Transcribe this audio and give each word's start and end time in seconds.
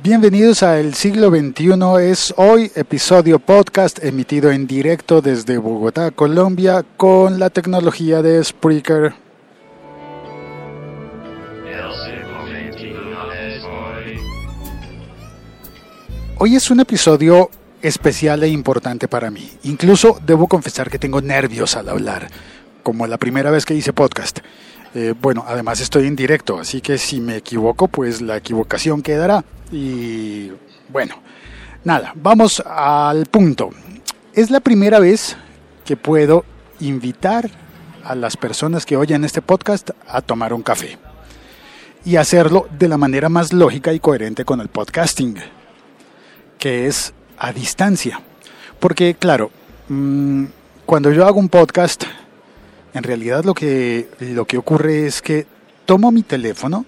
Bienvenidos 0.00 0.62
a 0.62 0.78
El 0.78 0.94
Siglo 0.94 1.28
XXI. 1.28 1.74
Es 2.08 2.32
hoy 2.36 2.70
episodio 2.76 3.40
podcast 3.40 3.98
emitido 4.04 4.52
en 4.52 4.68
directo 4.68 5.20
desde 5.20 5.58
Bogotá, 5.58 6.12
Colombia, 6.12 6.84
con 6.96 7.40
la 7.40 7.50
tecnología 7.50 8.22
de 8.22 8.42
Spreaker. 8.44 9.12
Hoy 16.38 16.54
es 16.54 16.70
un 16.70 16.78
episodio 16.78 17.50
especial 17.82 18.44
e 18.44 18.48
importante 18.48 19.08
para 19.08 19.32
mí. 19.32 19.50
Incluso 19.64 20.20
debo 20.24 20.46
confesar 20.46 20.90
que 20.90 21.00
tengo 21.00 21.20
nervios 21.20 21.74
al 21.74 21.88
hablar, 21.88 22.28
como 22.84 23.08
la 23.08 23.16
primera 23.18 23.50
vez 23.50 23.66
que 23.66 23.74
hice 23.74 23.92
podcast. 23.92 24.38
Eh, 24.94 25.14
bueno, 25.20 25.44
además 25.48 25.80
estoy 25.80 26.06
en 26.06 26.14
directo, 26.14 26.60
así 26.60 26.80
que 26.80 26.98
si 26.98 27.20
me 27.20 27.36
equivoco, 27.36 27.88
pues 27.88 28.22
la 28.22 28.36
equivocación 28.36 29.02
quedará. 29.02 29.44
Y 29.70 30.50
bueno, 30.88 31.16
nada, 31.84 32.12
vamos 32.14 32.62
al 32.64 33.26
punto. 33.26 33.70
Es 34.32 34.50
la 34.50 34.60
primera 34.60 34.98
vez 34.98 35.36
que 35.84 35.96
puedo 35.96 36.44
invitar 36.80 37.50
a 38.04 38.14
las 38.14 38.36
personas 38.36 38.86
que 38.86 38.96
oyen 38.96 39.24
este 39.24 39.42
podcast 39.42 39.90
a 40.06 40.22
tomar 40.22 40.52
un 40.52 40.62
café 40.62 40.98
y 42.04 42.16
hacerlo 42.16 42.68
de 42.78 42.88
la 42.88 42.96
manera 42.96 43.28
más 43.28 43.52
lógica 43.52 43.92
y 43.92 44.00
coherente 44.00 44.44
con 44.44 44.60
el 44.60 44.68
podcasting, 44.68 45.36
que 46.58 46.86
es 46.86 47.12
a 47.36 47.52
distancia. 47.52 48.20
Porque 48.80 49.14
claro, 49.14 49.50
mm, 49.88 50.44
cuando 50.86 51.12
yo 51.12 51.26
hago 51.26 51.38
un 51.38 51.48
podcast, 51.48 52.04
en 52.94 53.02
realidad 53.02 53.44
lo 53.44 53.52
que, 53.52 54.08
lo 54.20 54.46
que 54.46 54.56
ocurre 54.56 55.06
es 55.06 55.20
que 55.20 55.46
tomo 55.84 56.10
mi 56.10 56.22
teléfono 56.22 56.86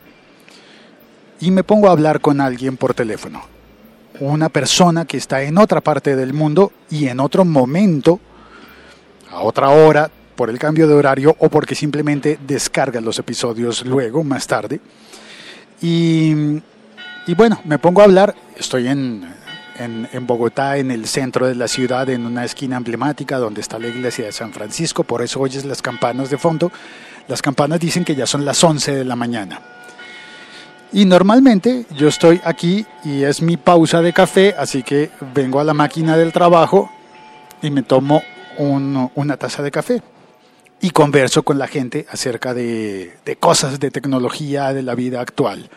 y 1.41 1.51
me 1.51 1.65
pongo 1.65 1.89
a 1.89 1.93
hablar 1.93 2.21
con 2.21 2.41
alguien 2.41 2.77
por 2.77 2.95
teléfono. 2.95 3.43
Una 4.21 4.49
persona 4.49 5.07
que 5.07 5.17
está 5.17 5.43
en 5.43 5.59
otra 5.59 5.81
parte 5.81 6.15
del 6.15 6.35
mundo 6.35 6.73
y 6.91 7.09
en 7.09 7.21
otro 7.21 7.45
momento, 7.45 8.21
a 9.31 9.41
otra 9.41 9.71
hora, 9.71 10.11
por 10.37 10.51
el 10.51 10.59
cambio 10.59 10.87
de 10.87 10.95
horario 10.95 11.37
o 11.39 11.49
porque 11.49 11.75
simplemente 11.75 12.39
descarga 12.47 13.01
los 13.01 13.19
episodios 13.19 13.85
luego, 13.85 14.23
más 14.25 14.47
tarde. 14.47 14.81
Y, 15.81 16.61
y 17.27 17.35
bueno, 17.35 17.61
me 17.65 17.79
pongo 17.79 18.03
a 18.03 18.05
hablar, 18.05 18.35
estoy 18.57 18.89
en, 18.89 19.27
en, 19.81 20.27
Bogotá, 20.27 20.77
en 20.77 20.91
el 20.91 21.07
centro 21.07 21.47
de 21.47 21.55
la 21.55 21.69
ciudad, 21.69 22.09
en 22.11 22.27
una 22.27 22.45
esquina 22.45 22.77
emblemática 22.77 23.39
donde 23.39 23.61
está 23.61 23.79
la 23.79 23.89
iglesia 23.89 24.27
de 24.27 24.33
San 24.33 24.53
Francisco, 24.53 25.05
por 25.05 25.23
eso 25.23 25.41
oyes 25.41 25.65
las 25.65 25.81
campanas 25.81 26.31
de 26.31 26.39
fondo. 26.39 26.71
Las 27.29 27.43
campanas 27.43 27.81
dicen 27.81 28.05
que 28.05 28.15
ya 28.15 28.27
son 28.27 28.45
las 28.45 28.63
11 28.63 28.95
de 28.95 29.05
la 29.05 29.17
mañana. 29.17 29.61
Y 30.93 31.05
normalmente 31.05 31.87
yo 31.97 32.09
estoy 32.09 32.41
aquí 32.45 32.85
y 33.05 33.23
es 33.23 33.43
mi 33.43 33.57
pausa 33.57 34.03
de 34.03 34.13
café, 34.13 34.55
así 34.59 34.83
que 34.83 35.11
vengo 35.35 35.61
a 35.61 35.65
la 35.65 35.73
máquina 35.73 36.17
del 36.17 36.33
trabajo 36.33 36.91
y 37.63 37.71
me 37.71 37.83
tomo 37.83 38.23
una 38.59 39.37
taza 39.37 39.63
de 39.63 39.71
café 39.71 40.03
y 40.81 40.91
converso 40.91 41.43
con 41.45 41.59
la 41.59 41.69
gente 41.69 42.07
acerca 42.11 42.55
de, 42.55 43.19
cosas 43.39 43.79
de 43.79 43.91
tecnología 43.91 44.73
de 44.73 44.83
la 44.83 44.95
vida 44.95 45.21
actual. 45.21 45.71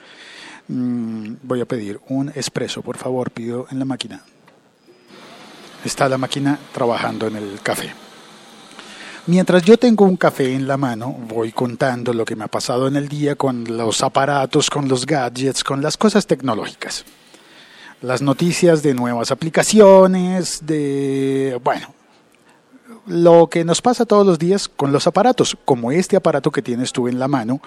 Mm, 0.68 1.36
voy 1.44 1.62
a 1.62 1.66
pedir 1.66 2.00
un 2.08 2.30
expreso, 2.30 2.82
por 2.82 2.98
favor, 2.98 3.30
pido 3.30 3.68
en 3.70 3.80
la 3.80 3.86
máquina. 3.86 4.22
Está 5.86 6.10
la 6.10 6.18
máquina 6.18 6.58
trabajando 6.72 7.28
en 7.28 7.36
el 7.36 7.60
café. 7.62 7.94
Mientras 9.26 9.64
yo 9.64 9.78
tengo 9.78 10.04
un 10.04 10.18
café 10.18 10.54
en 10.54 10.68
la 10.68 10.76
mano, 10.76 11.16
voy 11.30 11.54
contando 11.54 12.12
lo 12.12 12.26
que 12.26 12.36
me 12.36 12.44
ha 12.44 12.50
pasado 12.50 12.90
en 12.90 12.98
el 12.98 13.08
día 13.08 13.38
con 13.38 13.64
los 13.78 14.04
aparatos, 14.04 14.70
con 14.70 14.90
los 14.90 15.06
gadgets, 15.06 15.64
con 15.64 15.82
las 15.82 15.96
cosas 15.96 16.28
tecnológicas. 16.28 17.06
Las 18.02 18.22
noticias 18.22 18.84
de 18.84 18.94
nuevas 18.94 19.32
aplicaciones, 19.32 20.66
de, 20.66 21.58
bueno, 21.64 21.94
lo 23.06 23.48
que 23.48 23.64
nos 23.64 23.82
pasa 23.82 24.04
todos 24.06 24.28
los 24.28 24.40
días 24.40 24.68
con 24.68 24.92
los 24.92 25.08
aparatos, 25.08 25.58
como 25.64 25.94
este 25.94 26.18
aparato 26.18 26.52
que 26.52 26.62
tienes 26.62 26.92
tú 26.92 27.08
en 27.08 27.18
la 27.18 27.30
mano, 27.30 27.62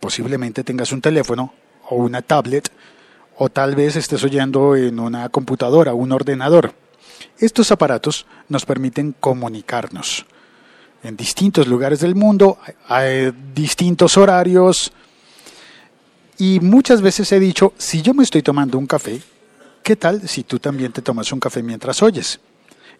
posiblemente 0.00 0.64
tengas 0.64 0.92
un 0.92 1.00
teléfono 1.00 1.54
o 1.88 1.96
una 1.96 2.20
tablet 2.20 2.70
o 3.38 3.48
tal 3.48 3.74
vez 3.74 3.96
estés 3.96 4.22
oyendo 4.22 4.76
en 4.76 5.00
una 5.00 5.30
computadora, 5.30 5.94
un 5.94 6.12
ordenador. 6.12 6.74
Estos 7.38 7.72
aparatos 7.72 8.26
nos 8.50 8.66
permiten 8.66 9.14
comunicarnos 9.18 10.26
en 11.02 11.16
distintos 11.16 11.66
lugares 11.66 12.00
del 12.00 12.14
mundo, 12.14 12.58
a 12.88 13.02
distintos 13.54 14.16
horarios. 14.16 14.92
Y 16.38 16.60
muchas 16.60 17.02
veces 17.02 17.30
he 17.32 17.40
dicho, 17.40 17.72
si 17.76 18.02
yo 18.02 18.14
me 18.14 18.22
estoy 18.22 18.42
tomando 18.42 18.78
un 18.78 18.86
café, 18.86 19.20
¿qué 19.82 19.96
tal 19.96 20.28
si 20.28 20.44
tú 20.44 20.58
también 20.58 20.92
te 20.92 21.02
tomas 21.02 21.32
un 21.32 21.40
café 21.40 21.62
mientras 21.62 22.02
oyes? 22.02 22.40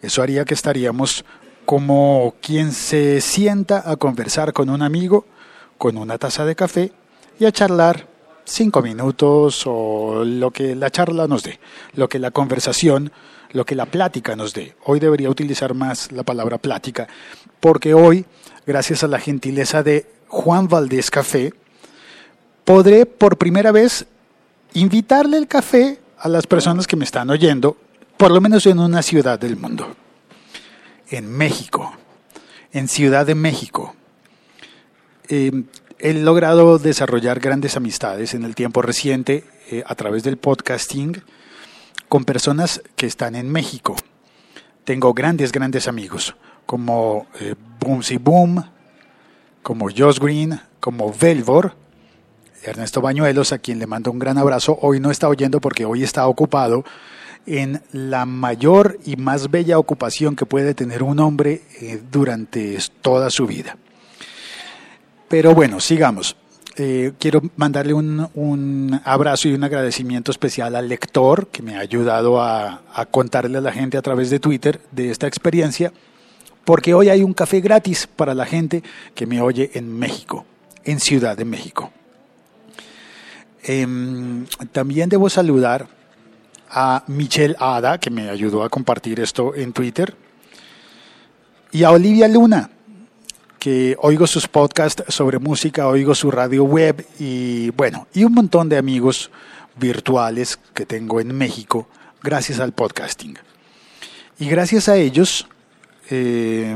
Eso 0.01 0.21
haría 0.21 0.45
que 0.45 0.53
estaríamos 0.53 1.25
como 1.65 2.35
quien 2.41 2.73
se 2.73 3.21
sienta 3.21 3.89
a 3.89 3.95
conversar 3.95 4.53
con 4.53 4.69
un 4.69 4.81
amigo 4.81 5.25
con 5.77 5.97
una 5.97 6.17
taza 6.17 6.45
de 6.45 6.55
café 6.55 6.93
y 7.39 7.45
a 7.45 7.51
charlar 7.51 8.07
cinco 8.45 8.81
minutos 8.81 9.63
o 9.65 10.23
lo 10.25 10.51
que 10.51 10.75
la 10.75 10.89
charla 10.89 11.27
nos 11.27 11.43
dé, 11.43 11.59
lo 11.93 12.07
que 12.07 12.19
la 12.19 12.31
conversación, 12.31 13.11
lo 13.53 13.65
que 13.65 13.75
la 13.75 13.85
plática 13.85 14.35
nos 14.35 14.53
dé. 14.53 14.75
Hoy 14.83 14.99
debería 14.99 15.29
utilizar 15.29 15.73
más 15.73 16.11
la 16.11 16.23
palabra 16.23 16.57
plática, 16.57 17.07
porque 17.59 17.93
hoy, 17.93 18.25
gracias 18.65 19.03
a 19.03 19.07
la 19.07 19.19
gentileza 19.19 19.83
de 19.83 20.07
Juan 20.27 20.67
Valdés 20.67 21.09
Café, 21.09 21.53
podré 22.65 23.05
por 23.05 23.37
primera 23.37 23.71
vez 23.71 24.05
invitarle 24.73 25.37
el 25.37 25.47
café 25.47 25.99
a 26.17 26.27
las 26.27 26.47
personas 26.47 26.87
que 26.87 26.95
me 26.95 27.05
están 27.05 27.29
oyendo, 27.29 27.77
por 28.17 28.31
lo 28.31 28.41
menos 28.41 28.65
en 28.65 28.79
una 28.79 29.01
ciudad 29.01 29.39
del 29.39 29.55
mundo, 29.55 29.95
en 31.09 31.29
México, 31.29 31.93
en 32.71 32.87
Ciudad 32.87 33.25
de 33.25 33.35
México. 33.35 33.95
Eh, 35.29 35.63
he 35.99 36.13
logrado 36.13 36.79
desarrollar 36.79 37.39
grandes 37.39 37.77
amistades 37.77 38.33
en 38.33 38.43
el 38.43 38.55
tiempo 38.55 38.81
reciente 38.81 39.45
eh, 39.69 39.83
a 39.85 39.95
través 39.95 40.23
del 40.23 40.37
podcasting 40.37 41.21
con 42.13 42.25
personas 42.25 42.79
que 42.95 43.07
están 43.07 43.33
en 43.33 43.51
México. 43.51 43.95
Tengo 44.83 45.15
grandes, 45.15 45.51
grandes 45.51 45.87
amigos 45.87 46.35
como 46.67 47.25
eh, 47.39 47.55
Boomsy 47.79 48.17
Boom, 48.17 48.63
como 49.63 49.87
Josh 49.89 50.19
Green, 50.19 50.61
como 50.79 51.11
Velvor, 51.11 51.73
Ernesto 52.61 53.01
Bañuelos, 53.01 53.51
a 53.51 53.57
quien 53.57 53.79
le 53.79 53.87
mando 53.87 54.11
un 54.11 54.19
gran 54.19 54.37
abrazo. 54.37 54.77
Hoy 54.79 54.99
no 54.99 55.09
está 55.09 55.27
oyendo 55.27 55.59
porque 55.59 55.85
hoy 55.85 56.03
está 56.03 56.27
ocupado 56.27 56.85
en 57.47 57.81
la 57.91 58.27
mayor 58.27 58.99
y 59.03 59.15
más 59.15 59.49
bella 59.49 59.79
ocupación 59.79 60.35
que 60.35 60.45
puede 60.45 60.75
tener 60.75 61.01
un 61.01 61.19
hombre 61.19 61.63
eh, 61.81 61.99
durante 62.11 62.77
toda 63.01 63.31
su 63.31 63.47
vida. 63.47 63.75
Pero 65.29 65.55
bueno, 65.55 65.79
sigamos. 65.79 66.35
Eh, 66.75 67.13
quiero 67.19 67.41
mandarle 67.55 67.93
un, 67.93 68.99
abrazo 69.05 69.47
y 69.47 69.53
un 69.53 69.63
agradecimiento 69.63 70.31
especial 70.31 70.75
al 70.75 70.89
lector 70.89 71.47
que 71.47 71.61
me 71.61 71.75
ha 71.75 71.79
ayudado 71.79 72.41
a, 72.41 72.81
contarle 73.11 73.59
a 73.59 73.61
la 73.61 73.71
gente 73.71 73.95
a 73.95 74.01
través 74.01 74.31
de 74.31 74.39
Twitter 74.39 74.81
de 74.91 75.11
esta 75.11 75.27
experiencia, 75.27 75.93
porque 76.65 76.95
hoy 76.95 77.09
hay 77.09 77.21
un 77.21 77.33
café 77.33 77.61
gratis 77.61 78.07
para 78.07 78.33
la 78.33 78.45
gente 78.45 78.81
que 79.13 79.27
me 79.27 79.39
oye 79.39 79.69
en 79.75 79.93
México, 79.93 80.45
en 80.83 80.99
Ciudad 80.99 81.37
de 81.37 81.45
México. 81.45 81.91
Em, 83.63 84.47
también 84.71 85.09
debo 85.09 85.29
saludar 85.29 85.87
a 86.71 87.03
Michelle 87.05 87.55
Ada, 87.59 87.99
que 87.99 88.09
me 88.09 88.29
ayudó 88.29 88.63
a 88.63 88.69
compartir 88.69 89.19
esto 89.19 89.53
en 89.53 89.73
Twitter, 89.73 90.15
y 91.71 91.83
a 91.83 91.91
Olivia 91.91 92.27
Luna, 92.27 92.71
que 93.63 93.95
oigo 94.01 94.27
sus 94.27 94.49
podcasts 94.49 95.05
sobre 95.07 95.39
música, 95.39 95.87
oigo 95.87 96.13
su 96.15 96.29
radio 96.29 96.65
web 96.65 97.07
y 97.17 97.69
bueno, 97.69 98.07
y 98.13 98.25
un 98.25 98.33
montón 98.33 98.67
de 98.67 98.77
amigos 98.77 99.31
virtuales 99.77 100.59
que 100.73 100.85
tengo 100.85 101.21
en 101.21 101.33
México 101.33 101.87
gracias 102.21 102.59
al 102.59 102.73
podcasting. 102.73 103.37
Y 104.37 104.49
gracias 104.49 104.89
a 104.89 104.97
ellos, 104.97 105.47
eh, 106.09 106.75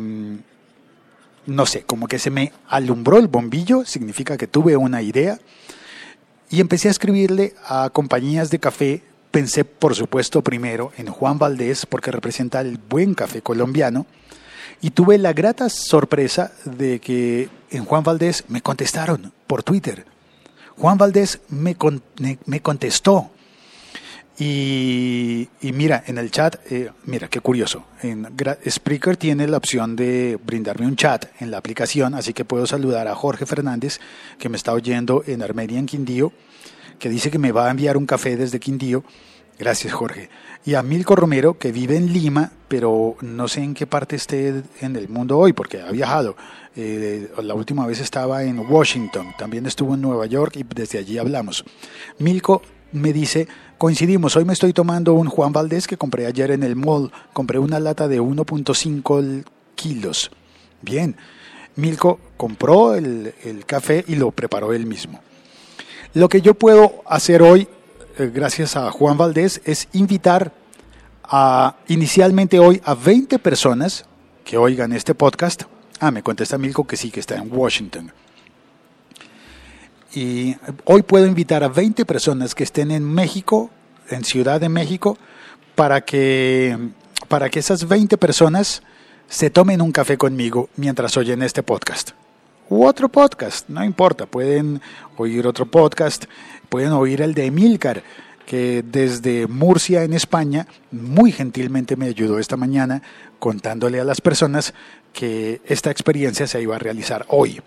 no 1.45 1.66
sé, 1.66 1.81
como 1.81 2.07
que 2.07 2.19
se 2.19 2.30
me 2.30 2.54
alumbró 2.69 3.18
el 3.18 3.28
bombillo, 3.28 3.83
significa 3.83 4.38
que 4.38 4.48
tuve 4.48 4.78
una 4.78 5.01
idea 5.01 5.40
y 6.50 6.62
empecé 6.62 6.88
a 6.88 6.92
escribirle 6.92 7.54
a 7.66 7.90
compañías 7.90 8.50
de 8.50 8.60
café. 8.60 9.04
Pensé, 9.31 9.66
por 9.66 9.94
supuesto, 9.94 10.42
primero 10.42 10.94
en 10.95 11.07
Juan 11.07 11.38
Valdés, 11.38 11.86
porque 11.86 12.12
representa 12.12 12.62
el 12.62 12.78
buen 12.78 13.13
café 13.13 13.42
colombiano 13.42 14.06
y 14.82 14.92
tuve 14.92 15.18
la 15.18 15.34
grata 15.34 15.70
sorpresa 15.70 16.52
de 16.66 17.00
que 17.00 17.50
en 17.70 17.86
Juan 17.86 18.04
Valdés 18.04 18.46
me 18.48 18.62
contestaron 18.62 19.34
por 19.48 19.64
Twitter. 19.64 20.06
Juan 20.78 20.98
Valdés 20.98 21.40
me, 21.50 21.76
me 22.46 22.62
contestó. 22.62 23.32
Y, 24.40 25.48
mira, 25.62 26.04
en 26.06 26.20
el 26.20 26.30
chat, 26.30 26.58
eh, 26.72 26.92
mira, 27.06 27.28
qué 27.28 27.40
curioso. 27.40 27.86
En 28.04 28.28
Spreaker 28.70 29.18
tiene 29.18 29.48
la 29.48 29.58
opción 29.58 29.96
de 29.96 30.38
brindarme 30.46 30.86
un 30.86 30.96
chat 30.96 31.26
en 31.40 31.50
la 31.50 31.58
aplicación, 31.58 32.14
así 32.14 32.34
que 32.34 32.46
puedo 32.46 32.68
saludar 32.68 33.08
a 33.08 33.16
Jorge 33.16 33.48
Fernández, 33.48 34.00
que 34.38 34.50
me 34.50 34.58
está 34.58 34.74
oyendo 34.74 35.24
en 35.26 35.42
Armenia, 35.42 35.80
en 35.80 35.88
Quindío, 35.88 36.34
que 37.00 37.10
dice 37.10 37.32
que 37.32 37.40
me 37.40 37.52
va 37.52 37.68
a 37.68 37.72
enviar 37.72 37.98
un 37.98 38.06
café 38.06 38.38
desde 38.38 38.60
Quindío. 38.60 39.04
Gracias, 39.59 39.94
Jorge. 39.94 40.30
Y 40.65 40.75
a 40.75 40.83
Milko 40.83 41.15
Romero, 41.15 41.57
que 41.57 41.71
vive 41.71 41.98
en 41.98 42.13
Lima, 42.13 42.51
pero 42.68 43.15
no 43.21 43.48
sé 43.48 43.63
en 43.63 43.74
qué 43.74 43.88
parte 43.88 44.15
esté 44.15 44.63
en 44.81 44.95
el 44.95 45.09
mundo 45.09 45.39
hoy, 45.39 45.54
porque 45.54 45.81
ha 45.81 45.89
viajado. 45.92 46.36
Eh, 46.75 47.31
la 47.42 47.56
última 47.56 47.88
vez 47.88 48.00
estaba 48.00 48.44
en 48.44 48.59
Washington, 48.59 49.33
también 49.38 49.65
estuvo 49.65 49.95
en 49.95 50.01
Nueva 50.01 50.27
York 50.27 50.57
y 50.57 50.63
desde 50.63 51.00
allí 51.00 51.18
hablamos. 51.18 51.65
Milko 52.19 52.62
me 52.92 53.13
dice, 53.13 53.48
coincidimos, 53.80 54.36
hoy 54.36 54.45
me 54.45 54.54
estoy 54.54 54.74
tomando 54.74 55.13
un 55.13 55.27
Juan 55.27 55.54
Valdés 55.54 55.88
que 55.88 55.98
compré 55.98 56.27
ayer 56.27 56.51
en 56.51 56.62
el 56.62 56.75
mall, 56.75 57.12
compré 57.33 57.57
una 57.57 57.80
lata 57.80 58.07
de 58.07 58.21
1.5 58.21 59.44
kilos. 59.74 60.30
Bien, 60.83 61.15
Milko 61.75 62.19
compró 62.38 62.94
el, 62.94 63.33
el 63.44 63.65
café 63.65 64.06
y 64.07 64.15
lo 64.15 64.30
preparó 64.30 64.71
él 64.74 64.86
mismo. 64.86 65.19
Lo 66.13 66.30
que 66.30 66.42
yo 66.42 66.54
puedo 66.54 67.01
hacer 67.07 67.42
hoy, 67.42 67.68
gracias 68.18 68.75
a 68.75 68.92
Juan 68.92 69.18
Valdés, 69.18 69.62
es 69.66 69.88
invitar 69.94 70.52
a, 71.24 71.75
inicialmente 71.88 72.60
hoy 72.60 72.81
a 72.84 72.96
20 72.96 73.40
personas 73.40 74.06
que 74.44 74.58
oigan 74.58 74.94
este 74.94 75.14
podcast. 75.14 75.64
Ah, 76.00 76.12
me 76.12 76.24
contesta 76.24 76.58
Milko 76.58 76.86
que 76.86 76.98
sí, 76.98 77.12
que 77.12 77.19
está 77.19 77.36
en 77.36 77.50
Washington. 77.52 78.12
Y 80.14 80.56
hoy 80.86 81.04
puedo 81.04 81.28
invitar 81.28 81.64
a 81.64 81.68
20 81.68 82.06
personas 82.06 82.56
que 82.56 82.64
estén 82.64 82.92
en 82.92 83.04
México, 83.04 83.69
en 84.10 84.24
Ciudad 84.24 84.60
de 84.60 84.69
México, 84.69 85.18
para 85.75 86.02
que, 86.02 86.78
para 87.28 87.50
que 87.50 87.60
esas 87.60 87.88
20 87.88 88.18
personas 88.18 88.81
se 89.28 89.50
tomen 89.50 89.81
un 89.81 89.92
café 89.92 90.18
conmigo 90.18 90.69
mientras 90.75 91.18
oyen 91.18 91.44
este 91.44 91.62
podcast 91.62 92.12
u 92.69 92.86
otro 92.86 93.10
podcast, 93.10 93.69
no 93.69 93.84
importa, 93.84 94.25
pueden 94.25 94.81
oír 95.16 95.48
otro 95.48 95.66
podcast, 95.66 96.25
pueden 96.69 96.92
oír 96.92 97.22
el 97.22 97.34
de 97.34 97.46
Emilcar, 97.46 98.04
que 98.46 98.84
desde 98.86 99.48
Murcia 99.48 100.04
en 100.04 100.14
España 100.14 100.68
muy 100.92 101.31
gentilmente 101.31 101.96
me 101.96 102.08
ayudó 102.08 102.40
esta 102.40 102.56
mañana 102.56 103.02
contándole 103.40 104.00
a 104.00 104.06
las 104.06 104.22
personas 104.22 104.74
que 105.14 105.62
esta 105.66 105.92
experiencia 105.92 106.48
se 106.48 106.62
iba 106.62 106.75
a 106.75 106.80
realizar 106.80 107.25
hoy. 107.28 107.62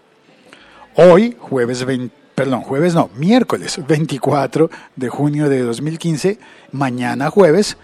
Hoy, 0.94 1.36
jueves 1.38 1.84
20, 1.84 2.14
perdón, 2.34 2.62
jueves 2.62 2.94
no, 2.94 3.10
miércoles 3.16 3.78
24 3.86 4.70
de 4.96 5.08
junio 5.08 5.48
de 5.48 5.60
2015, 5.60 6.38
mañana 6.72 7.30
jueves 7.30 7.76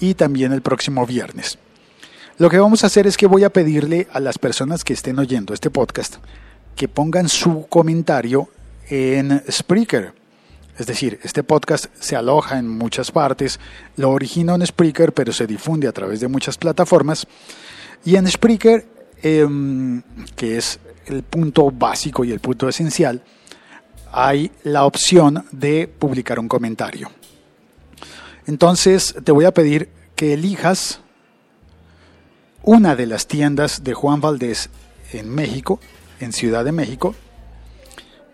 y 0.00 0.14
también 0.14 0.52
el 0.52 0.60
próximo 0.60 1.06
viernes. 1.06 1.58
Lo 2.38 2.50
que 2.50 2.58
vamos 2.58 2.84
a 2.84 2.88
hacer 2.88 3.06
es 3.06 3.16
que 3.16 3.26
voy 3.26 3.44
a 3.44 3.50
pedirle 3.50 4.08
a 4.12 4.20
las 4.20 4.38
personas 4.38 4.84
que 4.84 4.92
estén 4.92 5.18
oyendo 5.18 5.54
este 5.54 5.70
podcast 5.70 6.16
que 6.76 6.88
pongan 6.88 7.28
su 7.28 7.66
comentario 7.68 8.48
en 8.88 9.42
Spreaker. 9.50 10.21
Es 10.82 10.88
decir, 10.88 11.20
este 11.22 11.44
podcast 11.44 11.86
se 12.00 12.16
aloja 12.16 12.58
en 12.58 12.68
muchas 12.68 13.12
partes, 13.12 13.60
lo 13.94 14.10
origina 14.10 14.56
en 14.56 14.66
Spreaker, 14.66 15.12
pero 15.12 15.32
se 15.32 15.46
difunde 15.46 15.86
a 15.86 15.92
través 15.92 16.18
de 16.18 16.26
muchas 16.26 16.58
plataformas. 16.58 17.24
Y 18.04 18.16
en 18.16 18.28
Spreaker, 18.28 18.84
em, 19.22 20.02
que 20.34 20.58
es 20.58 20.80
el 21.06 21.22
punto 21.22 21.70
básico 21.70 22.24
y 22.24 22.32
el 22.32 22.40
punto 22.40 22.68
esencial, 22.68 23.22
hay 24.10 24.50
la 24.64 24.84
opción 24.84 25.44
de 25.52 25.86
publicar 25.86 26.40
un 26.40 26.48
comentario. 26.48 27.12
Entonces, 28.48 29.14
te 29.22 29.30
voy 29.30 29.44
a 29.44 29.54
pedir 29.54 29.88
que 30.16 30.34
elijas 30.34 30.98
una 32.64 32.96
de 32.96 33.06
las 33.06 33.28
tiendas 33.28 33.84
de 33.84 33.94
Juan 33.94 34.20
Valdés 34.20 34.68
en 35.12 35.32
México 35.32 35.78
en 36.18 36.32
Ciudad 36.32 36.64
de 36.64 36.72
México 36.72 37.14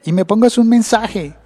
y 0.02 0.12
me 0.12 0.24
pongas 0.24 0.56
un 0.56 0.70
mensaje 0.70 1.36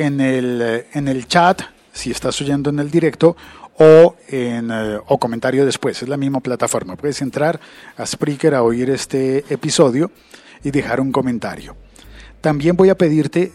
en 0.00 0.18
el, 0.20 0.86
en 0.94 1.08
el 1.08 1.28
chat, 1.28 1.60
si 1.92 2.10
estás 2.10 2.40
oyendo 2.40 2.70
en 2.70 2.78
el 2.78 2.90
directo, 2.90 3.36
o, 3.78 4.16
en, 4.28 4.70
eh, 4.70 4.98
o 5.06 5.18
comentario 5.18 5.66
después. 5.66 6.02
Es 6.02 6.08
la 6.08 6.16
misma 6.16 6.40
plataforma. 6.40 6.96
Puedes 6.96 7.20
entrar 7.20 7.60
a 7.98 8.06
Spreaker 8.06 8.54
a 8.54 8.62
oír 8.62 8.88
este 8.88 9.44
episodio 9.52 10.10
y 10.64 10.70
dejar 10.70 11.00
un 11.00 11.12
comentario. 11.12 11.76
También 12.40 12.76
voy 12.76 12.88
a 12.88 12.96
pedirte, 12.96 13.52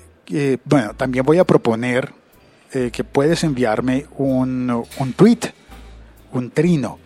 bueno, 0.66 0.94
también 0.96 1.26
voy 1.26 1.40
a 1.40 1.46
proponer 1.46 2.14
eh, 2.72 2.92
que 2.94 3.04
puedes 3.04 3.44
enviarme 3.44 4.06
un, 4.18 4.86
un 5.00 5.14
tweet, 5.14 5.40
un 6.32 6.52
trino. 6.52 7.00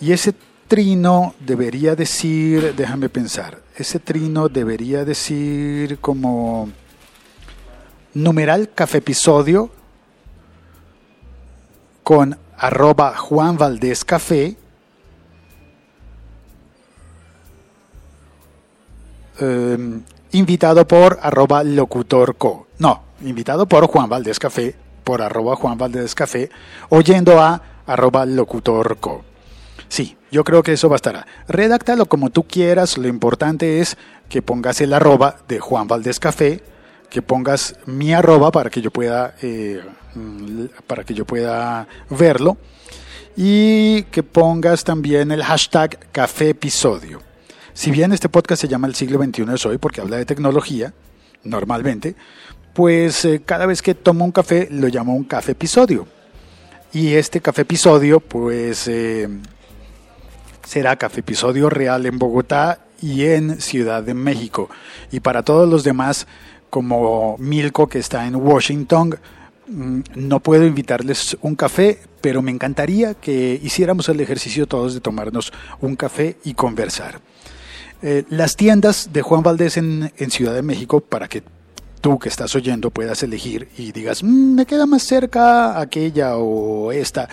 Y 0.00 0.12
ese 0.12 0.32
trino 0.68 1.34
debería 1.40 1.96
decir, 1.96 2.74
déjame 2.76 3.08
pensar, 3.08 3.62
ese 3.76 3.98
trino 3.98 4.48
debería 4.48 5.04
decir 5.04 5.98
como 5.98 6.70
numeral 8.14 8.70
café 8.74 8.98
episodio 8.98 9.70
con 12.02 12.38
arroba 12.56 13.16
Juan 13.16 13.58
Valdés 13.58 14.04
Café. 14.04 14.56
Em, 19.40 20.02
invitado 20.32 20.86
por 20.86 21.18
arroba 21.20 21.64
locutorco. 21.64 22.68
No, 22.78 23.02
invitado 23.22 23.66
por 23.66 23.86
Juan 23.88 24.08
Valdés 24.08 24.38
Café, 24.38 24.76
por 25.02 25.22
arroba 25.22 25.56
Juan 25.56 25.76
Valdés 25.76 26.14
Café, 26.14 26.50
oyendo 26.90 27.40
a 27.40 27.62
arroba 27.86 28.26
locutorco. 28.26 29.24
Sí, 29.88 30.16
yo 30.30 30.44
creo 30.44 30.62
que 30.62 30.72
eso 30.72 30.88
bastará. 30.88 31.26
Redáctalo 31.48 32.06
como 32.06 32.30
tú 32.30 32.44
quieras, 32.44 32.96
lo 32.96 33.08
importante 33.08 33.80
es 33.80 33.96
que 34.28 34.42
pongas 34.42 34.80
el 34.80 34.92
arroba 34.92 35.36
de 35.48 35.58
Juan 35.58 35.88
Valdés 35.88 36.20
Café, 36.20 36.62
que 37.14 37.22
pongas 37.22 37.76
mi 37.86 38.12
arroba 38.12 38.50
para 38.50 38.70
que 38.70 38.82
yo 38.82 38.90
pueda, 38.90 39.36
eh, 39.40 39.80
mm, 40.16 40.64
para 40.84 41.04
que 41.04 41.14
yo 41.14 41.24
pueda 41.24 41.86
verlo 42.10 42.56
y 43.36 44.02
que 44.10 44.24
pongas 44.24 44.82
también 44.82 45.30
el 45.30 45.44
hashtag 45.44 46.10
café 46.10 46.48
episodio. 46.48 47.22
Si 47.72 47.92
bien 47.92 48.12
este 48.12 48.28
podcast 48.28 48.62
se 48.62 48.66
llama 48.66 48.88
El 48.88 48.96
siglo 48.96 49.22
XXI 49.22 49.44
es 49.54 49.64
hoy 49.64 49.78
porque 49.78 50.00
habla 50.00 50.16
de 50.16 50.24
tecnología, 50.24 50.92
normalmente, 51.44 52.16
pues 52.72 53.24
eh, 53.24 53.42
cada 53.46 53.66
vez 53.66 53.80
que 53.80 53.94
tomo 53.94 54.24
un 54.24 54.32
café 54.32 54.66
lo 54.72 54.88
llamo 54.88 55.14
un 55.14 55.22
café 55.22 55.52
episodio. 55.52 56.08
Y 56.92 57.14
este 57.14 57.40
café 57.40 57.62
episodio, 57.62 58.18
pues 58.18 58.88
eh, 58.88 59.28
será 60.66 60.96
Café 60.96 61.20
Episodio 61.20 61.70
Real 61.70 62.06
en 62.06 62.18
Bogotá 62.18 62.80
y 63.00 63.26
en 63.26 63.60
Ciudad 63.60 64.02
de 64.02 64.14
México. 64.14 64.70
Y 65.12 65.20
para 65.20 65.42
todos 65.42 65.68
los 65.68 65.84
demás, 65.84 66.26
como 66.74 67.36
Milko 67.38 67.86
que 67.86 68.00
está 68.00 68.26
en 68.26 68.34
Washington, 68.34 69.16
mm, 69.68 70.00
no 70.16 70.40
puedo 70.40 70.66
invitarles 70.66 71.36
un 71.40 71.54
café, 71.54 72.00
pero 72.20 72.42
me 72.42 72.50
encantaría 72.50 73.14
que 73.14 73.60
hiciéramos 73.62 74.08
el 74.08 74.20
ejercicio 74.20 74.66
todos 74.66 74.92
de 74.92 75.00
tomarnos 75.00 75.52
un 75.80 75.94
café 75.94 76.36
y 76.42 76.54
conversar. 76.54 77.20
Eh, 78.02 78.24
las 78.28 78.56
tiendas 78.56 79.10
de 79.12 79.22
Juan 79.22 79.44
Valdés 79.44 79.76
en, 79.76 80.10
Ciudad 80.30 80.52
de 80.52 80.62
México, 80.62 80.98
para 80.98 81.28
que 81.28 81.44
tú 82.00 82.18
que 82.18 82.28
estás 82.28 82.52
oyendo 82.56 82.90
puedas 82.90 83.22
elegir 83.22 83.68
y 83.78 83.92
digas, 83.92 84.24
mm, 84.24 84.54
me 84.56 84.66
queda 84.66 84.84
más 84.84 85.04
cerca 85.04 85.80
aquella 85.80 86.38
o 86.38 86.90
esta 86.90 87.28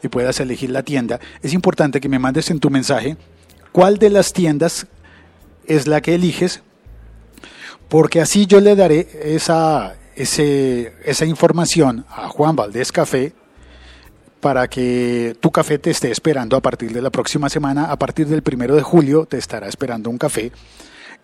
y 0.00 0.06
puedas 0.06 0.38
elegir 0.38 0.70
la 0.70 0.84
tienda, 0.84 1.18
es 1.42 1.52
importante 1.54 2.00
que 2.00 2.08
me 2.08 2.20
mandes 2.20 2.52
en 2.52 2.60
tu 2.60 2.70
mensaje 2.70 3.16
cuál 3.72 3.98
de 3.98 4.10
las 4.10 4.32
tiendas 4.32 4.86
es 5.66 5.88
la 5.88 6.00
que 6.00 6.14
eliges, 6.14 6.62
porque 7.88 8.20
así 8.20 8.46
yo 8.46 8.60
le 8.60 8.76
daré 8.76 9.08
esa, 9.22 9.96
esa 10.14 11.24
información 11.24 12.04
a 12.08 12.28
Juan 12.28 12.56
Valdés 12.56 12.92
Café 12.92 13.32
para 14.40 14.68
que 14.68 15.36
tu 15.40 15.50
café 15.50 15.78
te 15.78 15.90
esté 15.90 16.10
esperando 16.10 16.56
a 16.56 16.60
partir 16.60 16.92
de 16.92 17.02
la 17.02 17.10
próxima 17.10 17.48
semana, 17.48 17.90
a 17.90 17.98
partir 17.98 18.26
del 18.26 18.42
primero 18.42 18.76
de 18.76 18.82
julio 18.82 19.26
te 19.26 19.38
estará 19.38 19.68
esperando 19.68 20.10
un 20.10 20.18
café 20.18 20.52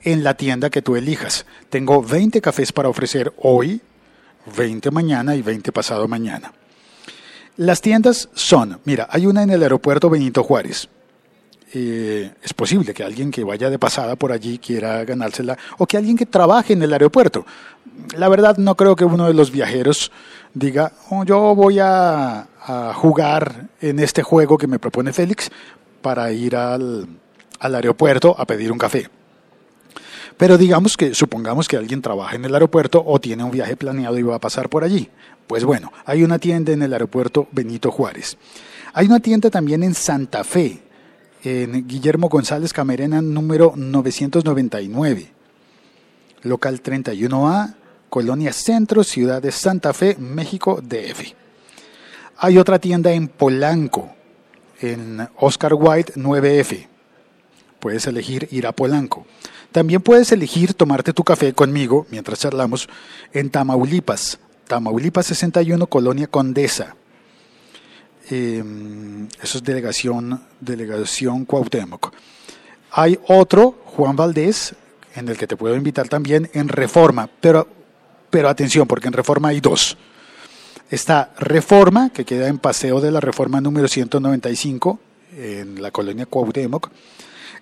en 0.02 0.24
la 0.24 0.34
tienda 0.34 0.70
que 0.70 0.82
tú 0.82 0.96
elijas. 0.96 1.46
Tengo 1.70 2.02
20 2.02 2.40
cafés 2.40 2.72
para 2.72 2.88
ofrecer 2.88 3.32
hoy, 3.38 3.80
20 4.56 4.90
mañana 4.90 5.36
y 5.36 5.42
20 5.42 5.70
pasado 5.72 6.08
mañana. 6.08 6.52
Las 7.56 7.80
tiendas 7.80 8.28
son, 8.34 8.80
mira, 8.84 9.06
hay 9.10 9.26
una 9.26 9.42
en 9.42 9.50
el 9.50 9.62
aeropuerto 9.62 10.10
Benito 10.10 10.42
Juárez. 10.42 10.88
Eh, 11.74 12.30
es 12.42 12.52
posible 12.52 12.92
que 12.92 13.02
alguien 13.02 13.30
que 13.30 13.44
vaya 13.44 13.70
de 13.70 13.78
pasada 13.78 14.14
por 14.16 14.30
allí 14.30 14.58
quiera 14.58 15.04
ganársela 15.04 15.56
o 15.78 15.86
que 15.86 15.96
alguien 15.96 16.18
que 16.18 16.26
trabaje 16.26 16.74
en 16.74 16.82
el 16.82 16.92
aeropuerto. 16.92 17.46
La 18.16 18.28
verdad 18.28 18.58
no 18.58 18.74
creo 18.76 18.94
que 18.94 19.06
uno 19.06 19.26
de 19.26 19.32
los 19.32 19.50
viajeros 19.50 20.12
diga, 20.52 20.92
oh, 21.08 21.24
yo 21.24 21.54
voy 21.54 21.78
a, 21.80 22.48
jugar 22.94 23.68
en 23.80 23.98
este 23.98 24.22
juego 24.22 24.56
que 24.56 24.68
me 24.68 24.78
propone 24.78 25.12
Félix 25.12 25.50
para 26.00 26.30
ir 26.30 26.54
al, 26.54 27.08
al 27.58 27.74
aeropuerto 27.74 28.36
a 28.38 28.46
pedir 28.46 28.70
un 28.70 28.78
café. 28.78 29.08
Pero 30.36 30.56
digamos 30.56 30.96
que 30.96 31.12
supongamos 31.12 31.66
que 31.66 31.76
alguien 31.76 32.02
trabaja 32.02 32.36
en 32.36 32.44
el 32.44 32.54
aeropuerto 32.54 33.02
o 33.04 33.18
tiene 33.18 33.42
un 33.42 33.50
viaje 33.50 33.76
planeado 33.76 34.16
y 34.18 34.22
va 34.22 34.36
a 34.36 34.40
pasar 34.40 34.68
por 34.68 34.84
allí. 34.84 35.08
Pues 35.48 35.64
bueno, 35.64 35.92
hay 36.04 36.22
una 36.22 36.38
tienda 36.38 36.72
en 36.72 36.82
el 36.82 36.92
aeropuerto 36.92 37.48
Benito 37.50 37.90
Juárez. 37.90 38.36
Hay 38.92 39.06
una 39.06 39.20
tienda 39.20 39.50
también 39.50 39.82
en 39.82 39.94
Santa 39.94 40.44
Fe, 40.44 40.82
en 41.42 41.86
Guillermo 41.86 42.28
González 42.28 42.72
Camerena 42.72 43.20
número 43.20 43.72
999, 43.76 45.32
local 46.42 46.82
31A, 46.82 47.74
Colonia 48.08 48.52
Centro, 48.52 49.02
Ciudad 49.02 49.42
de 49.42 49.50
Santa 49.50 49.92
Fe, 49.92 50.16
México, 50.18 50.80
DF. 50.82 51.34
Hay 52.36 52.58
otra 52.58 52.78
tienda 52.78 53.12
en 53.12 53.28
Polanco, 53.28 54.14
en 54.80 55.28
Oscar 55.38 55.74
White 55.74 56.14
9F. 56.14 56.86
Puedes 57.80 58.06
elegir 58.06 58.48
ir 58.50 58.66
a 58.66 58.72
Polanco. 58.72 59.26
También 59.72 60.02
puedes 60.02 60.30
elegir 60.32 60.74
tomarte 60.74 61.12
tu 61.12 61.24
café 61.24 61.52
conmigo 61.54 62.06
mientras 62.10 62.40
charlamos 62.40 62.88
en 63.32 63.50
Tamaulipas, 63.50 64.38
Tamaulipas 64.68 65.26
61, 65.26 65.86
Colonia 65.86 66.26
Condesa. 66.26 66.94
Em, 68.30 69.26
eso 69.42 69.58
es 69.58 69.64
delegación, 69.64 70.40
delegación 70.60 71.44
Cuauhtémoc. 71.44 72.12
Hay 72.92 73.18
otro, 73.26 73.82
Juan 73.86 74.16
Valdés, 74.16 74.74
en 75.14 75.28
el 75.28 75.36
que 75.36 75.46
te 75.46 75.56
puedo 75.56 75.74
invitar 75.74 76.08
también 76.08 76.50
en 76.54 76.68
Reforma, 76.68 77.28
pero, 77.40 77.66
pero 78.30 78.48
atención, 78.48 78.86
porque 78.86 79.08
en 79.08 79.14
Reforma 79.14 79.48
hay 79.48 79.60
dos. 79.60 79.96
Está 80.90 81.32
Reforma, 81.38 82.10
que 82.10 82.24
queda 82.24 82.48
en 82.48 82.58
Paseo 82.58 83.00
de 83.00 83.10
la 83.10 83.20
Reforma 83.20 83.60
número 83.60 83.88
195, 83.88 85.00
en 85.36 85.80
la 85.80 85.90
colonia 85.90 86.26
Cuauhtémoc, 86.26 86.90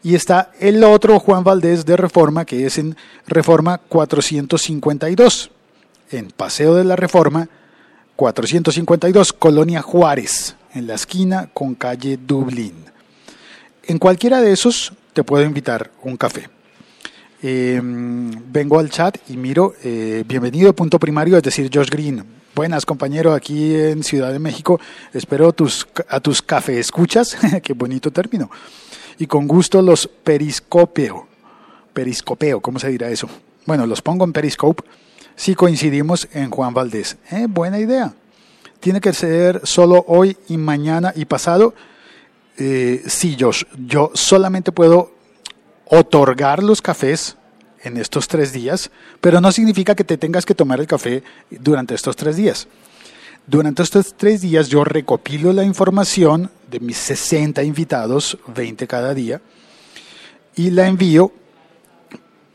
y 0.03 0.15
está 0.15 0.53
el 0.59 0.83
otro 0.83 1.19
Juan 1.21 1.45
Valdés 1.45 1.85
de 1.85 1.97
Reforma, 1.97 2.45
que 2.45 2.67
es 2.67 2.79
en 2.79 2.97
Reforma 3.27 3.79
452, 3.79 5.51
en 6.11 6.31
Paseo 6.31 6.75
de 6.75 6.85
la 6.85 6.97
Reforma 6.97 7.49
452, 8.21 9.33
Colonia 9.33 9.81
Juárez, 9.81 10.55
en 10.75 10.87
la 10.87 10.93
esquina 10.93 11.49
con 11.55 11.75
calle 11.75 12.19
Dublín. 12.19 12.75
En 13.85 13.99
cualquiera 13.99 14.43
de 14.43 14.53
esos 14.53 14.93
te 15.15 15.25
puedo 15.25 15.43
invitar 15.43 15.91
un 16.03 16.19
café. 16.19 16.51
Em, 17.41 18.31
vengo 18.53 18.79
al 18.79 18.91
chat 18.91 19.17
y 19.31 19.39
miro, 19.39 19.73
eh, 19.83 20.23
bienvenido 20.29 20.75
punto 20.75 20.99
primario, 20.99 21.39
es 21.39 21.43
decir, 21.43 21.71
Josh 21.73 21.89
Green. 21.89 22.23
Buenas, 22.55 22.85
compañero, 22.85 23.33
aquí 23.33 23.75
en 23.75 24.05
Ciudad 24.05 24.33
de 24.33 24.39
México. 24.39 24.79
Espero 25.15 25.55
tus, 25.55 25.89
a 26.07 26.21
tus 26.21 26.43
café 26.43 26.79
escuchas, 26.79 27.39
qué 27.63 27.73
bonito 27.73 28.11
término. 28.11 28.51
Y 29.17 29.27
con 29.29 29.49
gusto 29.49 29.81
los 29.81 30.07
periscopeo. 30.07 31.27
Periscopeo, 31.95 32.61
¿cómo 32.61 32.79
se 32.79 32.89
dirá 32.89 33.09
eso? 33.09 33.31
Bueno, 33.65 33.87
los 33.87 34.03
pongo 34.03 34.27
en 34.27 34.35
Periscope 34.35 34.83
si 35.41 35.55
coincidimos 35.55 36.29
en 36.35 36.51
Juan 36.51 36.75
Valdés. 36.75 37.17
Eh, 37.31 37.47
buena 37.49 37.79
idea. 37.79 38.13
Tiene 38.79 39.01
que 39.01 39.15
ser 39.15 39.63
solo 39.65 40.05
hoy 40.07 40.37
y 40.49 40.59
mañana 40.59 41.15
y 41.17 41.25
pasado. 41.25 41.73
Eh, 42.59 43.03
sí, 43.07 43.37
yo 43.37 44.11
solamente 44.13 44.71
puedo 44.71 45.15
otorgar 45.87 46.63
los 46.63 46.83
cafés 46.83 47.39
en 47.83 47.97
estos 47.97 48.29
tres 48.29 48.53
días, 48.53 48.91
pero 49.23 49.41
no 49.41 49.51
significa 49.51 49.95
que 49.95 50.05
te 50.05 50.19
tengas 50.19 50.45
que 50.45 50.55
tomar 50.55 50.79
el 50.79 50.87
café 50.87 51.23
durante 51.49 51.95
estos 51.95 52.17
tres 52.17 52.37
días. 52.37 52.69
Durante 53.47 53.83
estos 53.83 54.15
tres 54.19 54.43
días 54.43 54.69
yo 54.69 54.85
recopilo 54.85 55.55
la 55.55 55.65
información 55.65 56.51
de 56.71 56.81
mis 56.81 56.99
60 56.99 57.63
invitados, 57.63 58.37
20 58.55 58.87
cada 58.87 59.15
día, 59.15 59.41
y 60.55 60.69
la 60.69 60.87
envío 60.87 61.33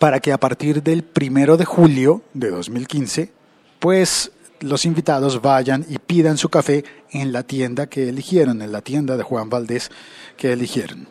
para 0.06 0.20
que 0.20 0.32
a 0.32 0.38
partir 0.38 0.84
del 0.84 1.02
primero 1.02 1.58
de 1.58 1.66
julio 1.66 2.22
de 2.36 2.52
2015, 2.52 3.32
pues 3.80 4.32
los 4.60 4.86
invitados 4.86 5.42
vayan 5.42 5.84
y 5.90 5.98
pidan 5.98 6.38
su 6.38 6.50
café 6.50 6.86
en 7.10 7.34
la 7.34 7.42
tienda 7.42 7.88
que 7.88 8.10
eligieron, 8.10 8.62
en 8.62 8.72
la 8.72 8.82
tienda 8.82 9.18
de 9.18 9.24
Juan 9.24 9.50
Valdés 9.50 9.90
que 10.38 10.54
eligieron. 10.54 11.08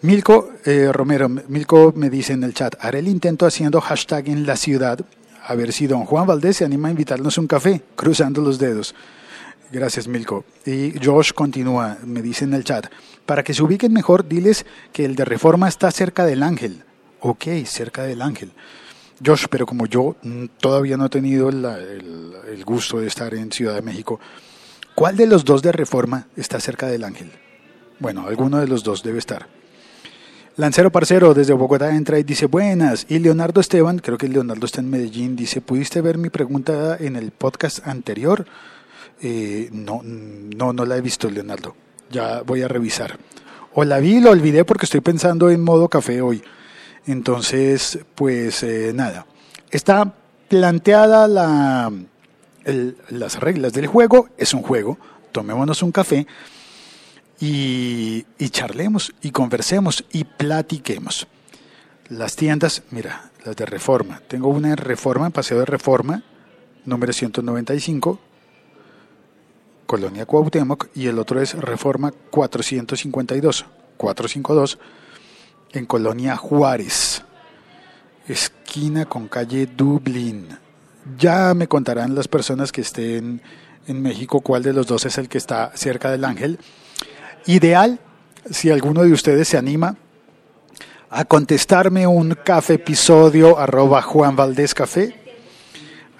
Milko 0.00 0.48
eh, 0.64 0.90
Romero, 0.90 1.28
Milko 1.28 1.92
me 1.94 2.08
dice 2.08 2.32
en 2.32 2.44
el 2.44 2.54
chat, 2.54 2.76
haré 2.80 3.00
el 3.00 3.08
intento 3.08 3.44
haciendo 3.44 3.78
hashtag 3.82 4.30
en 4.30 4.46
la 4.46 4.56
ciudad, 4.56 5.00
a 5.46 5.54
ver 5.54 5.74
si 5.74 5.86
don 5.86 6.06
Juan 6.06 6.26
Valdés 6.26 6.56
se 6.56 6.64
anima 6.64 6.88
a 6.88 6.92
invitarnos 6.92 7.36
un 7.36 7.46
café, 7.46 7.82
cruzando 7.94 8.40
los 8.40 8.58
dedos. 8.58 8.94
Gracias, 9.70 10.08
Milko. 10.08 10.46
Y 10.64 10.94
Josh 11.04 11.32
continúa, 11.34 11.98
me 12.06 12.22
dice 12.22 12.46
en 12.46 12.54
el 12.54 12.64
chat, 12.64 12.86
para 13.26 13.44
que 13.44 13.52
se 13.52 13.62
ubiquen 13.62 13.92
mejor, 13.92 14.26
diles 14.26 14.64
que 14.94 15.04
el 15.04 15.14
de 15.14 15.26
Reforma 15.26 15.68
está 15.68 15.90
cerca 15.90 16.24
del 16.24 16.42
Ángel. 16.42 16.84
Ok, 17.20 17.44
cerca 17.64 18.02
del 18.02 18.22
Ángel. 18.22 18.52
Josh, 19.24 19.46
pero 19.50 19.66
como 19.66 19.86
yo 19.86 20.16
todavía 20.60 20.96
no 20.96 21.06
he 21.06 21.08
tenido 21.08 21.48
el, 21.48 21.64
el 21.64 22.64
gusto 22.64 23.00
de 23.00 23.08
estar 23.08 23.34
en 23.34 23.50
Ciudad 23.50 23.74
de 23.74 23.82
México, 23.82 24.20
¿cuál 24.94 25.16
de 25.16 25.26
los 25.26 25.44
dos 25.44 25.62
de 25.62 25.72
Reforma 25.72 26.28
está 26.36 26.60
cerca 26.60 26.86
del 26.86 27.04
Ángel? 27.04 27.32
Bueno, 27.98 28.26
alguno 28.28 28.58
de 28.58 28.68
los 28.68 28.84
dos 28.84 29.02
debe 29.02 29.18
estar. 29.18 29.48
Lancero 30.56 30.90
Parcero 30.90 31.34
desde 31.34 31.52
Bogotá 31.52 31.94
entra 31.94 32.18
y 32.18 32.24
dice 32.24 32.46
buenas. 32.46 33.06
Y 33.08 33.20
Leonardo 33.20 33.60
Esteban, 33.60 34.00
creo 34.00 34.18
que 34.18 34.28
Leonardo 34.28 34.66
está 34.66 34.80
en 34.80 34.90
Medellín, 34.90 35.36
dice, 35.36 35.60
¿pudiste 35.60 36.00
ver 36.00 36.18
mi 36.18 36.30
pregunta 36.30 36.96
en 36.98 37.14
el 37.14 37.30
podcast 37.30 37.86
anterior? 37.86 38.44
Eh, 39.20 39.68
no, 39.72 40.00
no, 40.02 40.72
no 40.72 40.84
la 40.84 40.96
he 40.96 41.00
visto, 41.00 41.30
Leonardo. 41.30 41.76
Ya 42.10 42.42
voy 42.42 42.62
a 42.62 42.68
revisar. 42.68 43.18
O 43.74 43.84
la 43.84 44.00
vi 44.00 44.16
y 44.16 44.20
lo 44.20 44.30
olvidé 44.30 44.64
porque 44.64 44.86
estoy 44.86 45.00
pensando 45.00 45.48
en 45.50 45.62
modo 45.62 45.88
café 45.88 46.20
hoy. 46.20 46.42
Entonces, 47.08 47.98
pues 48.14 48.62
eh, 48.62 48.92
nada. 48.94 49.26
Está 49.70 50.14
planteada 50.48 51.26
la, 51.26 51.90
las 53.08 53.40
reglas 53.40 53.72
del 53.72 53.88
juego. 53.88 54.28
Es 54.36 54.54
un 54.54 54.62
juego. 54.62 54.98
Tomémonos 55.32 55.82
un 55.82 55.90
café 55.90 56.26
y, 57.40 58.24
charlemos 58.50 59.14
y 59.22 59.30
conversemos 59.30 60.04
y 60.12 60.24
platiquemos. 60.24 61.26
Las 62.08 62.36
tiendas, 62.36 62.82
mira, 62.90 63.30
las 63.44 63.56
de 63.56 63.66
Reforma. 63.66 64.20
Tengo 64.28 64.48
una 64.48 64.70
en 64.70 64.76
Reforma, 64.76 65.30
Paseo 65.30 65.58
de 65.58 65.66
Reforma, 65.66 66.22
número 66.84 67.12
195, 67.12 68.18
Colonia 69.86 70.26
Cuauhtémoc, 70.26 70.88
y 70.94 71.06
el 71.06 71.18
otro 71.18 71.40
es 71.40 71.54
Reforma 71.54 72.12
452, 72.30 73.66
452, 73.96 74.78
en 75.72 75.86
Colonia 75.86 76.36
Juárez, 76.36 77.22
esquina 78.26 79.04
con 79.06 79.28
calle 79.28 79.66
Dublín. 79.66 80.48
Ya 81.18 81.54
me 81.54 81.68
contarán 81.68 82.14
las 82.14 82.28
personas 82.28 82.72
que 82.72 82.82
estén 82.82 83.40
en 83.86 84.02
México 84.02 84.40
cuál 84.40 84.62
de 84.62 84.72
los 84.72 84.86
dos 84.86 85.06
es 85.06 85.18
el 85.18 85.28
que 85.28 85.38
está 85.38 85.72
cerca 85.74 86.10
del 86.10 86.24
Ángel 86.24 86.58
Ideal, 87.46 87.98
si 88.50 88.70
alguno 88.70 89.02
de 89.02 89.12
ustedes 89.12 89.48
se 89.48 89.56
anima 89.56 89.96
a 91.10 91.24
contestarme 91.24 92.06
un 92.06 92.34
café 92.44 92.74
episodio 92.74 93.58
arroba 93.58 94.02
Juan 94.02 94.36
Valdés 94.36 94.74
Café, 94.74 95.14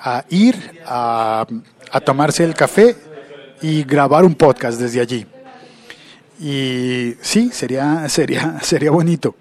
a 0.00 0.25
ir 0.31 0.81
a, 0.87 1.47
tomarse 2.05 2.45
el 2.45 2.55
café 2.55 2.97
y 3.61 3.83
grabar 3.83 4.25
un 4.25 4.35
podcast 4.35 4.81
desde 4.81 5.00
allí. 5.00 5.26
Y 6.40 7.14
sí, 7.21 7.50
sería, 7.52 8.09
sería, 8.09 8.59
sería 8.62 8.90
bonito. 8.90 9.37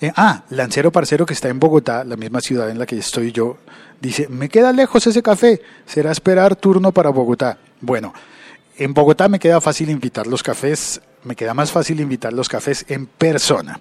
Eh, 0.00 0.12
ah, 0.16 0.44
Lancero 0.50 0.90
Parcero, 0.90 1.26
que 1.26 1.34
está 1.34 1.48
en 1.48 1.58
Bogotá, 1.58 2.04
la 2.04 2.16
misma 2.16 2.40
ciudad 2.40 2.70
en 2.70 2.78
la 2.78 2.86
que 2.86 2.96
estoy 2.98 3.32
yo, 3.32 3.58
dice, 4.00 4.28
me 4.28 4.48
queda 4.48 4.72
lejos 4.72 5.06
ese 5.06 5.22
café, 5.22 5.60
será 5.86 6.12
esperar 6.12 6.56
turno 6.56 6.92
para 6.92 7.10
Bogotá. 7.10 7.58
Bueno, 7.80 8.14
en 8.76 8.94
Bogotá 8.94 9.28
me 9.28 9.38
queda 9.38 9.60
fácil 9.60 9.90
invitar 9.90 10.26
los 10.26 10.42
cafés 10.42 11.00
me 11.24 11.36
queda 11.36 11.54
más 11.54 11.72
fácil 11.72 12.00
invitar 12.00 12.32
los 12.32 12.48
cafés 12.48 12.84
en 12.88 13.06
persona. 13.06 13.80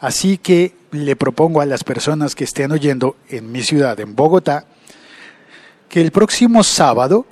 Así 0.00 0.38
que 0.38 0.74
le 0.92 1.16
propongo 1.16 1.60
a 1.60 1.66
las 1.66 1.84
personas 1.84 2.34
que 2.34 2.44
estén 2.44 2.72
oyendo 2.72 3.16
en 3.28 3.52
mi 3.52 3.62
ciudad, 3.62 3.98
en 4.00 4.16
Bogotá, 4.16 4.64
que 5.88 6.00
el 6.00 6.10
próximo 6.10 6.64
sábado, 6.64 7.26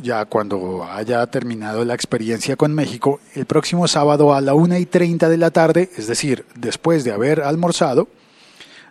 ya 0.00 0.24
cuando 0.24 0.84
haya 0.84 1.26
terminado 1.26 1.84
la 1.84 1.94
experiencia 1.94 2.56
con 2.56 2.74
México, 2.74 3.20
el 3.34 3.46
próximo 3.46 3.88
sábado 3.88 4.34
a 4.34 4.40
la 4.40 4.54
1 4.54 4.78
y 4.78 4.86
30 4.86 5.28
de 5.28 5.36
la 5.36 5.50
tarde, 5.50 5.90
es 5.96 6.06
decir, 6.06 6.46
después 6.54 7.04
de 7.04 7.12
haber 7.12 7.42
almorzado, 7.42 8.08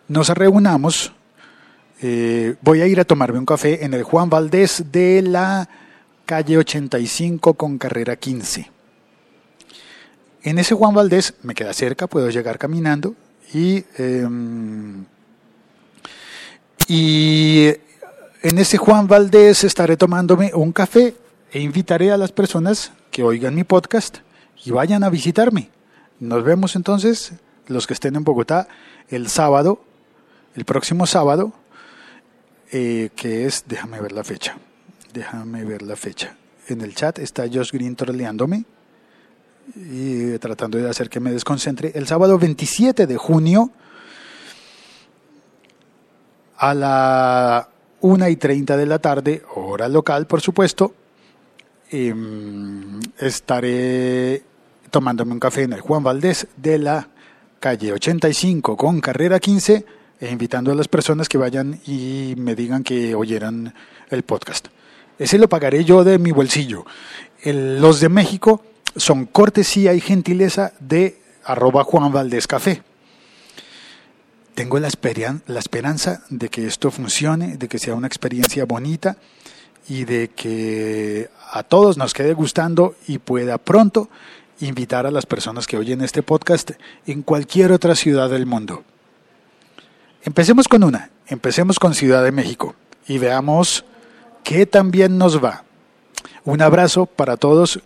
nos 0.08 0.30
reunamos. 0.30 1.14
Eh, 2.02 2.56
voy 2.62 2.82
a 2.82 2.88
ir 2.88 3.00
a 3.00 3.06
tomarme 3.06 3.40
un 3.40 3.46
café 3.46 3.86
en 3.86 3.94
el 3.94 4.04
Juan 4.04 4.30
Valdés 4.30 4.92
de 4.92 5.22
la 5.22 5.70
calle 6.26 6.58
85 6.58 7.54
con 7.54 7.78
carrera 7.78 8.16
15. 8.16 8.70
En 10.44 10.58
ese 10.58 10.74
Juan 10.74 10.94
Valdés 10.94 11.36
me 11.44 11.54
queda 11.54 11.74
cerca, 11.74 12.08
puedo 12.08 12.30
llegar 12.30 12.58
caminando 12.58 13.16
y, 13.54 13.84
em, 13.98 15.06
y 16.88 17.68
en 18.42 18.58
ese 18.58 18.78
Juan 18.78 19.08
Valdés 19.08 19.64
estaré 19.64 19.98
tomándome 19.98 20.52
un 20.54 20.72
café 20.72 21.16
e 21.52 21.60
invitaré 21.60 22.12
a 22.12 22.18
las 22.18 22.32
personas 22.32 22.92
que 23.12 23.24
oigan 23.24 23.54
mi 23.54 23.64
podcast 23.64 24.20
y 24.66 24.72
vayan 24.72 25.04
a 25.04 25.10
visitarme. 25.10 25.70
Nos 26.20 26.44
vemos 26.44 26.76
entonces, 26.76 27.34
los 27.68 27.86
que 27.86 27.94
estén 27.94 28.16
en 28.16 28.24
Bogotá, 28.24 28.68
el 29.10 29.30
sábado, 29.30 29.84
el 30.56 30.66
próximo 30.66 31.06
sábado, 31.06 31.54
eh, 32.72 33.10
que 33.16 33.46
es, 33.46 33.66
déjame 33.68 34.02
ver 34.02 34.12
la 34.12 34.24
fecha, 34.24 34.58
déjame 35.14 35.64
ver 35.64 35.84
la 35.84 35.96
fecha. 35.96 36.36
En 36.68 36.82
el 36.82 36.96
chat 36.96 37.20
está 37.20 37.44
Josh 37.44 37.72
Green 37.72 37.96
troleándome 37.96 38.66
y 39.76 40.38
tratando 40.40 40.80
de 40.80 40.90
hacer 40.90 41.10
que 41.10 41.20
me 41.20 41.32
desconcentre. 41.32 41.92
El 41.94 42.08
sábado 42.08 42.40
27 42.40 43.06
de 43.06 43.18
junio 43.18 43.72
a 46.58 46.74
la 46.74 47.71
1 48.02 48.30
y 48.30 48.36
30 48.36 48.78
de 48.78 48.86
la 48.86 49.00
tarde, 49.00 49.44
hora 49.56 49.88
local, 49.88 50.28
por 50.28 50.42
supuesto, 50.42 50.94
em, 51.90 53.00
estaré 53.20 54.44
tomándome 54.90 55.34
un 55.34 55.40
café 55.40 55.64
en 55.64 55.74
el 55.74 55.82
Juan 55.82 56.04
Valdés 56.04 56.48
de 56.58 56.78
la 56.78 57.08
calle 57.60 57.94
85 57.94 58.76
con 58.76 59.00
carrera 59.00 59.40
15 59.40 59.86
e 60.20 60.32
invitando 60.32 60.72
a 60.72 60.76
las 60.76 60.88
personas 60.88 61.30
que 61.30 61.38
vayan 61.38 61.80
y 61.86 62.34
me 62.38 62.56
digan 62.56 62.84
que 62.84 63.16
oyeran 63.16 63.74
el 64.10 64.24
podcast. 64.24 64.68
Ese 65.18 65.38
lo 65.38 65.48
pagaré 65.48 65.86
yo 65.86 66.04
de 66.04 66.18
mi 66.18 66.32
bolsillo. 66.32 66.86
los 67.44 68.00
de 68.00 68.10
México 68.10 68.64
son 68.96 69.26
cortesía 69.26 69.94
y 69.94 70.02
gentileza 70.02 70.74
de 70.80 71.22
arroba 71.44 71.84
Juan 71.84 72.12
Valdés 72.12 72.48
Café. 72.48 72.84
Tengo 74.62 74.78
la, 74.78 74.90
la 75.48 75.60
esperanza 75.60 76.22
de 76.30 76.50
que 76.50 76.68
esto 76.68 76.92
funcione, 76.92 77.58
de 77.58 77.68
que 77.68 77.80
sea 77.80 77.96
una 77.96 78.06
experiencia 78.06 78.64
bonita 78.64 79.18
y 79.90 80.04
de 80.04 80.30
que 80.30 81.32
a 81.52 81.64
todos 81.64 81.98
nos 81.98 82.14
quede 82.14 82.36
gustando 82.36 82.94
y 83.08 83.18
pueda 83.18 83.58
pronto 83.58 84.08
invitar 84.60 85.08
a 85.08 85.12
las 85.12 85.26
personas 85.26 85.66
que 85.66 85.78
oyen 85.78 86.02
este 86.02 86.22
podcast 86.22 86.74
en 87.08 87.24
cualquier 87.24 87.72
otra 87.72 87.96
ciudad 87.96 88.30
del 88.30 88.46
mundo. 88.46 88.84
Empecemos 90.22 90.68
con 90.68 90.84
una, 90.84 91.10
empecemos 91.26 91.80
con 91.80 91.96
Ciudad 91.96 92.24
de 92.24 92.32
México 92.32 92.76
y 93.08 93.18
veamos 93.18 93.84
qué 94.44 94.68
también 94.68 95.18
nos 95.18 95.44
va. 95.44 95.64
Un 96.44 96.62
abrazo 96.62 97.08
para 97.08 97.36
todos, 97.36 97.80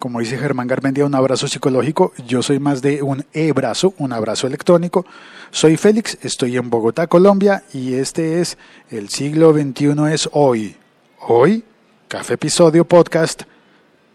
como 0.00 0.18
dice 0.18 0.36
Germán 0.36 0.66
Garmendia, 0.66 1.06
un 1.06 1.14
abrazo 1.14 1.46
psicológico. 1.46 2.12
Yo 2.26 2.42
soy 2.42 2.58
más 2.58 2.82
de 2.82 3.04
un 3.04 3.24
e-brazo, 3.32 3.94
un 3.98 4.12
abrazo 4.12 4.48
electrónico. 4.48 5.06
Soy 5.52 5.76
Félix, 5.76 6.18
estoy 6.22 6.56
en 6.56 6.70
Bogotá, 6.70 7.06
Colombia 7.06 7.62
y 7.72 7.94
este 7.94 8.40
es 8.40 8.58
El 8.90 9.10
siglo 9.10 9.52
XXI 9.52 10.12
es 10.12 10.28
hoy. 10.32 10.74
Hoy, 11.20 11.62
Café 12.08 12.34
Episodio 12.34 12.84
Podcast 12.84 13.42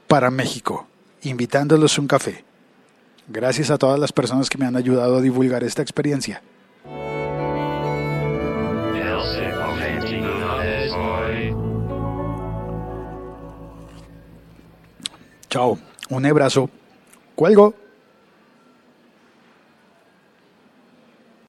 para 0.07 0.29
México 0.29 0.87
invitándolos 1.25 1.97
un 1.97 2.07
café. 2.07 2.43
Gracias 3.27 3.71
a 3.71 3.77
todas 3.77 3.99
las 3.99 4.11
personas 4.11 4.49
que 4.49 4.57
me 4.57 4.65
han 4.65 4.75
ayudado 4.75 5.17
a 5.17 5.21
divulgar 5.21 5.63
esta 5.63 5.81
experiencia. 5.81 6.41
Chao, 15.55 15.77
un 16.09 16.25
abrazo. 16.25 16.69
Cuelgo. 17.33 17.73